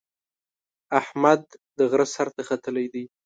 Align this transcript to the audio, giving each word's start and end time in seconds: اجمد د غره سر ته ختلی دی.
اجمد 0.99 1.41
د 1.77 1.79
غره 1.91 2.07
سر 2.13 2.27
ته 2.35 2.41
ختلی 2.49 2.85
دی. 2.93 3.03